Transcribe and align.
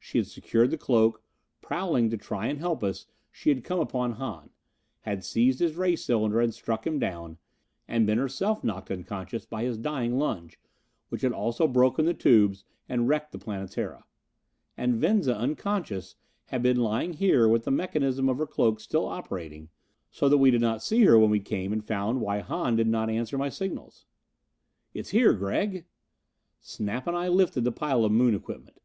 She 0.00 0.18
had 0.18 0.26
secured 0.26 0.72
the 0.72 0.78
cloak. 0.78 1.22
Prowling, 1.62 2.10
to 2.10 2.16
try 2.16 2.48
and 2.48 2.58
help 2.58 2.82
us, 2.82 3.06
she 3.30 3.50
had 3.50 3.62
come 3.62 3.78
upon 3.78 4.14
Hahn. 4.14 4.50
Had 5.02 5.22
seized 5.22 5.60
his 5.60 5.76
ray 5.76 5.94
cylinder 5.94 6.40
and 6.40 6.52
struck 6.52 6.84
him 6.84 6.98
down, 6.98 7.38
and 7.86 8.04
been 8.04 8.18
herself 8.18 8.64
knocked 8.64 8.90
unconscious 8.90 9.46
by 9.46 9.62
his 9.62 9.78
dying 9.78 10.18
lunge, 10.18 10.58
which 11.08 11.24
also 11.24 11.66
had 11.68 11.72
broken 11.72 12.04
the 12.04 12.14
tubes 12.14 12.64
and 12.88 13.06
wrecked 13.08 13.30
the 13.30 13.38
Planetara. 13.38 14.02
And 14.76 14.96
Venza, 14.96 15.36
unconscious, 15.36 16.16
had 16.46 16.64
been 16.64 16.80
lying 16.80 17.12
here 17.12 17.46
with 17.46 17.62
the 17.64 17.70
mechanism 17.70 18.28
of 18.28 18.38
her 18.38 18.46
cloak 18.48 18.80
still 18.80 19.06
operating, 19.06 19.68
so 20.10 20.28
that 20.28 20.38
we 20.38 20.50
did 20.50 20.60
not 20.60 20.82
see 20.82 21.04
her 21.04 21.16
when 21.16 21.30
we 21.30 21.38
came 21.38 21.72
and 21.72 21.86
found 21.86 22.20
why 22.20 22.40
Hahn 22.40 22.74
did 22.74 22.88
not 22.88 23.08
answer 23.08 23.38
my 23.38 23.50
signals. 23.50 24.04
"It's 24.94 25.10
here, 25.10 25.32
Gregg." 25.32 25.84
Snap 26.58 27.06
and 27.06 27.16
I 27.16 27.28
lifted 27.28 27.62
the 27.62 27.70
pile 27.70 28.04
of 28.04 28.10
Moon 28.10 28.34
equipment. 28.34 28.80